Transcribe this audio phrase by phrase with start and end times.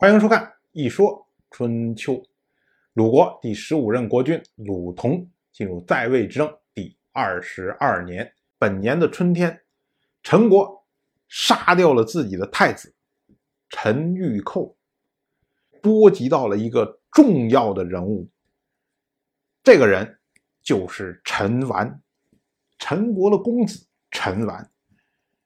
[0.00, 0.42] 欢迎收看
[0.72, 2.14] 《一说春秋》。
[2.94, 9.60] 鲁国第十五任国君鲁同进入在位执政第二十二年，本年的春天，
[10.22, 10.86] 陈国
[11.28, 12.94] 杀掉了自己的太子
[13.68, 14.74] 陈玉寇，
[15.82, 18.26] 波及到了一个重要的人物。
[19.62, 20.18] 这个人
[20.62, 22.00] 就是陈完，
[22.78, 24.70] 陈国的公子陈完。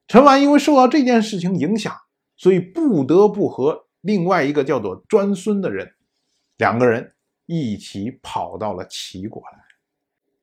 [0.07, 1.93] 陈完因为受到这件事情影响，
[2.36, 3.84] 所以不得不和。
[4.05, 5.91] 另外一个叫做专孙的人，
[6.59, 7.15] 两个人
[7.47, 9.59] 一起跑到了齐国来。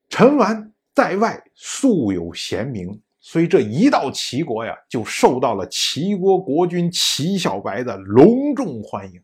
[0.10, 9.22] 陈完在外素有贤名，所以这一到齐国呀，就受到了齐国国君齐小白的隆重欢迎。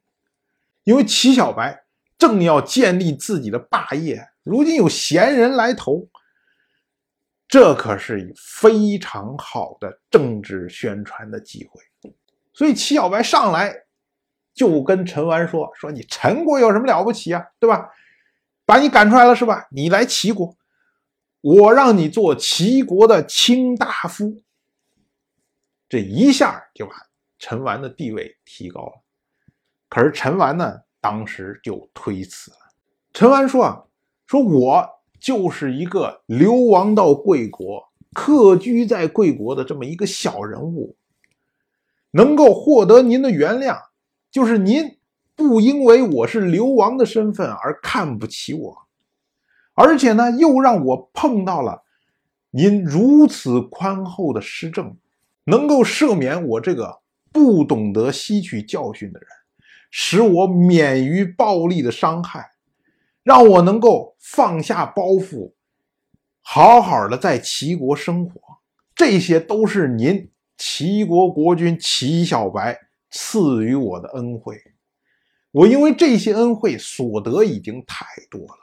[0.84, 1.84] 因为齐小白
[2.16, 6.08] 正要建立自己的霸业，如今有贤人来投，
[7.48, 11.82] 这可是非常好的政治宣传的机会。
[12.54, 13.87] 所以齐小白上来。
[14.58, 17.46] 就跟陈完说：“说你陈国有什么了不起啊？
[17.60, 17.92] 对吧？
[18.66, 19.68] 把你赶出来了是吧？
[19.70, 20.58] 你来齐国，
[21.42, 24.42] 我让你做齐国的卿大夫。
[25.88, 26.94] 这一下就把
[27.38, 28.94] 陈完的地位提高了。
[29.90, 32.58] 可是陈完呢，当时就推辞了。
[33.14, 33.84] 陈完说：‘啊，
[34.26, 34.90] 说我
[35.20, 40.96] 就是一个流亡到贵国、客居在贵国的这么一个小人物，
[42.10, 43.84] 能够获得您的原谅。’”
[44.38, 45.00] 就是您
[45.36, 48.78] 不因为我是流亡的身份而看不起我，
[49.74, 51.82] 而且呢，又让我碰到了
[52.52, 54.96] 您如此宽厚的施政，
[55.46, 57.00] 能够赦免我这个
[57.32, 59.28] 不懂得吸取教训的人，
[59.90, 62.52] 使我免于暴力的伤害，
[63.24, 65.54] 让我能够放下包袱，
[66.44, 68.40] 好好的在齐国生活。
[68.94, 70.30] 这些都是您
[70.60, 72.87] 齐国国君齐小白。
[73.10, 74.62] 赐予我的恩惠，
[75.52, 78.60] 我因为这些恩惠所得已经太多了，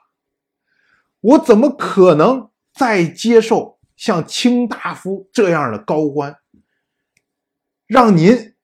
[1.20, 6.36] 我怎么可能再接受像卿大夫这样的高官，
[7.86, 8.54] 让您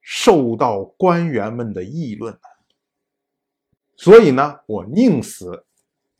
[0.00, 2.40] 受到官员们的议论呢？
[3.96, 5.66] 所以呢，我宁死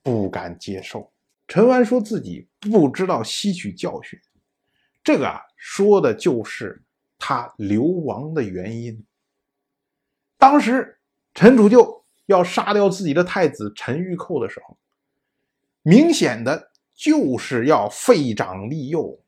[0.02, 1.10] 不敢接受。
[1.48, 4.20] 陈完说自己不知道吸取教训，
[5.02, 6.82] 这个啊，说的就是。
[7.20, 9.06] 他流亡的原因。
[10.38, 10.98] 当时
[11.34, 14.76] 陈楚就要杀掉自己的太子陈玉寇的时候，
[15.82, 19.22] 明显的就是要废长立幼，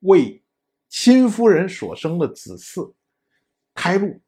[0.00, 0.42] 为
[0.88, 2.92] 亲夫人所生的子嗣
[3.72, 4.20] 开路。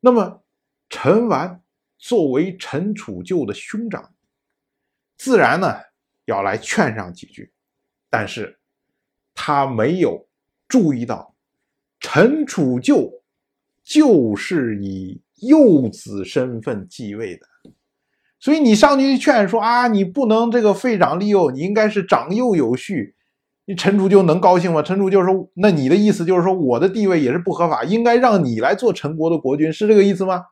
[0.00, 0.44] 那么
[0.88, 1.62] 陈完
[1.98, 4.14] 作为陈楚旧的兄长，
[5.16, 5.80] 自然呢
[6.26, 7.52] 要来劝上几句，
[8.08, 8.60] 但是
[9.34, 10.28] 他没有
[10.68, 11.33] 注意到。
[12.14, 13.10] 陈楚旧
[13.82, 17.44] 就是以幼子身份继位的，
[18.38, 23.16] 所以你上去劝说啊，你不能这个废长立幼，你应该是长幼有序。
[23.64, 24.80] 你陈楚旧能高兴吗？
[24.80, 30.44] 陈楚旧说：“那你的意思就是说，我的地位也是不合法，应该让你来做陈国的国君，是这个意思吗？”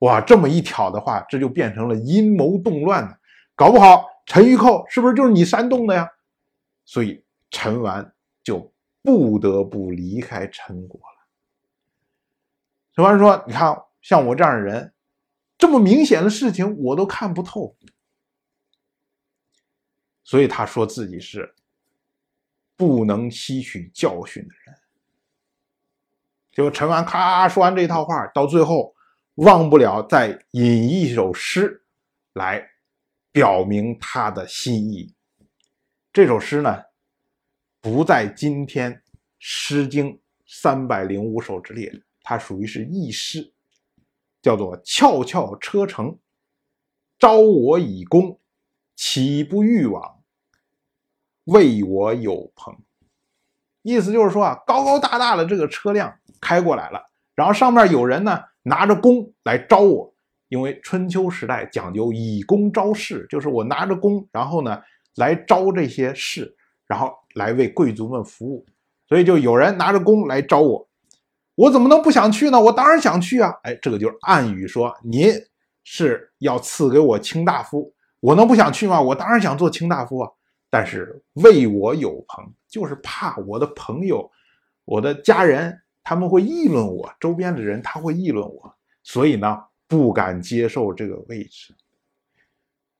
[0.00, 3.16] 哇，这么一挑的话，这就变成了阴谋动乱了。
[3.54, 6.08] 搞不好陈玉寇是不是就是你煽动的呀？
[6.84, 7.22] 所以
[7.52, 8.72] 陈完就。
[9.02, 11.26] 不得不离开陈国了。
[12.94, 14.92] 陈完说：“你看，像我这样的人，
[15.56, 17.76] 这么明显的事情我都看不透，
[20.24, 21.54] 所以他说自己是
[22.76, 24.74] 不能吸取教训的人。”
[26.50, 28.92] 结果陈完咔说完这一套话，到最后
[29.36, 31.84] 忘不了再引一首诗
[32.32, 32.68] 来
[33.30, 35.14] 表明他的心意。
[36.12, 36.82] 这首诗呢？
[37.80, 38.92] 不在今天
[39.38, 40.12] 《诗经》
[40.46, 43.52] 三百零五首之列，它属于是佚诗，
[44.42, 46.18] 叫做“翘翘车乘，
[47.18, 48.40] 招我以功，
[48.96, 50.18] 岂不欲往？
[51.44, 52.76] 为我有朋。”
[53.82, 57.00] 意思就是说啊，高高大大的这个车辆开过来了，
[57.36, 60.12] 然后上面有人呢拿着弓来招我，
[60.48, 64.82] 因为春秋时代讲究以弓招士，就是我拿着弓，然后呢
[65.14, 66.56] 来招这些士。
[66.86, 68.66] 然后来为贵族们服务，
[69.08, 70.88] 所以就有人拿着弓来招我，
[71.54, 72.60] 我怎么能不想去呢？
[72.60, 73.54] 我当然想去啊！
[73.62, 75.32] 哎，这个就是暗语说您
[75.84, 79.00] 是要赐给我卿大夫，我能不想去吗？
[79.00, 80.30] 我当然想做卿大夫啊！
[80.70, 84.30] 但是为我有朋，就是怕我的朋友、
[84.84, 91.74] 我的家人他们会议论我，周边的人他会议论我，所以呢不敢接受这个位置。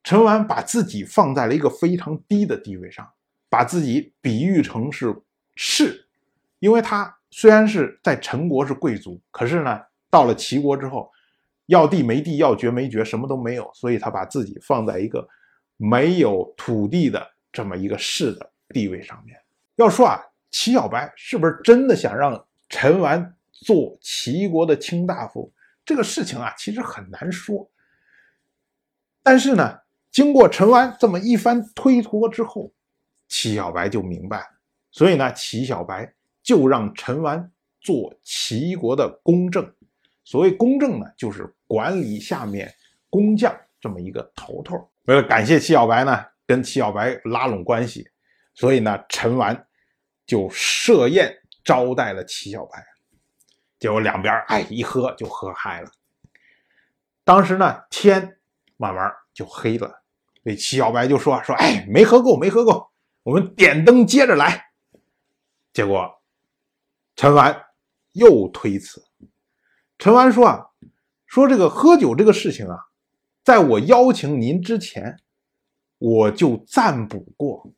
[0.02, 3.06] 陈完把自己放在了一个非常低的地位上。
[3.48, 5.14] 把自己比喻成是
[5.54, 6.06] 士，
[6.58, 9.80] 因为他虽然是在陈国是贵族，可是呢，
[10.10, 11.10] 到了齐国之后，
[11.66, 15.26] 要地没地，要爵没爵，什么都没有，所以他把自己放在一个
[15.76, 19.38] 没有土地的这么一个士的地位上面。
[19.76, 25.52] 要说啊，齐小白是不是真的想让陈完做齐国的卿大夫？
[25.84, 27.70] 这个事情啊，其实很难说。
[29.22, 29.78] 但是呢，
[30.10, 32.72] 经过陈完这么一番推脱之后，
[33.28, 34.46] 齐小白就明白了。
[34.90, 39.72] 所以呢，齐小白就让陈完做齐国的公正。
[40.24, 42.74] 所谓公正呢，就是管理下面
[43.08, 44.90] 工匠这么一个头头。
[45.04, 48.06] 为了感谢齐小白呢，跟齐小白拉拢关系，
[48.54, 49.66] 所以呢，陈完
[50.26, 51.34] 就设宴
[51.64, 52.84] 招待了齐小白。
[53.78, 55.90] 结果两边哎一喝就喝嗨了。
[57.24, 58.38] 当时呢，天
[58.76, 60.02] 慢慢就黑了，
[60.44, 62.90] 这齐小白就说说哎没喝够没喝够，
[63.28, 64.70] 我们点灯接着来。
[65.74, 66.10] 结果，
[67.14, 67.54] 陈完
[68.12, 69.04] 又推辞。
[69.98, 70.64] 陈完说：“啊，
[71.26, 72.78] 说这个喝酒这个事情啊，
[73.44, 75.18] 在我邀请您之前，
[75.98, 77.70] 我就占卜过。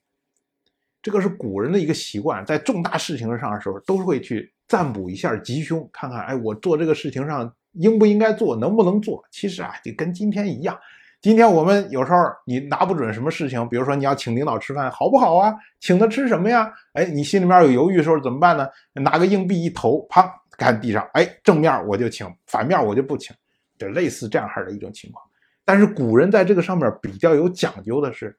[1.03, 9.25] 这个是古人的一个习惯，在重大事情上的时候，都会去占卜一下吉凶，看看哎，我做这个事情上应不应该做，能不能做。
[9.33, 10.79] 其实啊，就跟今天一样。”
[11.21, 15.55] 今天我们有时候你拿不准什么事情，比如说你要请领导吃饭，好不好啊？
[15.79, 16.73] 请他吃什么呀？
[16.95, 18.67] 哎，你心里面有犹豫的时候怎么办呢？
[18.95, 23.37] 拿个硬币一投，啪，看地上，哎，正面我就请，反面我就不请，
[23.79, 25.23] 就类似这样式的一种情况。
[25.63, 28.35] 但是古人在这个上面比较有讲究的是，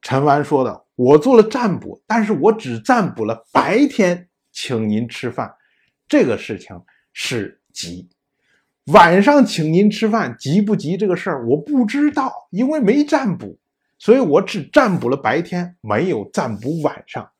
[0.00, 5.54] 陈完说的，我做了占卜，但是我只占卜了白天请您吃饭，
[6.08, 6.74] 这个事情
[7.12, 8.08] 是吉。
[8.92, 10.96] 晚上请您吃饭急不急？
[10.96, 13.58] 这个事儿我不知道，因为没占卜，
[13.98, 17.30] 所以我只占卜了白天，没有占卜晚上。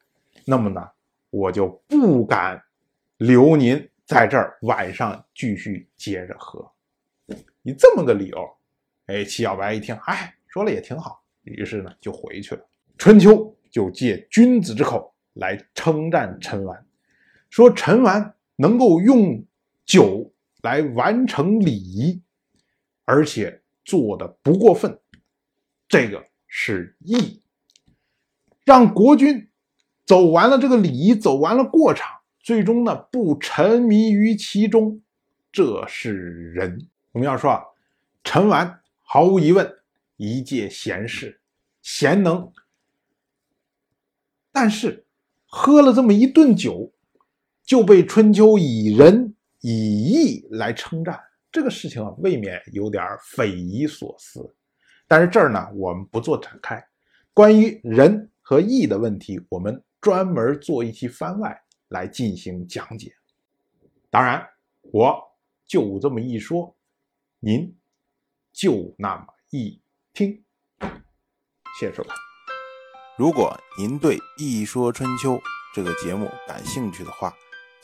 [0.45, 0.87] 那么呢，
[1.31, 2.63] 我就不敢
[3.17, 6.71] 留您在这儿晚上继续接着喝。
[7.63, 8.47] 以这么个理由，
[9.07, 12.61] 哎，齐小白一听，哎，说了也挺好，于是呢就回去了。
[12.99, 16.85] 春秋就借君子之口来称赞陈完，
[17.49, 19.43] 说陈完能够用
[19.87, 20.31] 酒。
[20.63, 22.21] 来完成礼仪，
[23.05, 24.99] 而且做的不过分，
[25.89, 27.43] 这个是义。
[28.65, 29.49] 让国君
[30.05, 35.01] 走完了这个礼仪，走完了过场，最终呢不沉迷于其中，
[35.53, 36.13] 这是
[36.53, 36.89] 仁。
[37.13, 37.63] 我们要说啊，
[38.25, 39.79] 陈完毫无疑问
[40.17, 41.41] 一介贤士，
[41.81, 42.53] 贤能，
[44.53, 45.07] 但是
[45.47, 46.93] 喝了这么一顿酒，
[47.65, 49.35] 就被春秋以仁。
[49.61, 49.71] 以
[50.05, 51.19] 义来称赞
[51.51, 54.55] 这个事情啊，未免有点匪夷所思。
[55.07, 56.83] 但是这儿呢，我们不做展开。
[57.33, 61.59] 关于仁和义的问题，我们专门做一期番外
[61.89, 63.13] 来进行讲解。
[64.11, 64.47] 当然，
[64.83, 65.19] 我
[65.67, 66.77] 就这么一说，
[67.41, 67.75] 您
[68.53, 69.81] 就那么一
[70.13, 70.45] 听。
[71.79, 72.15] 谢谢收看。
[73.17, 75.35] 如果您对《一说春秋》
[75.75, 77.35] 这个节目感兴趣的话，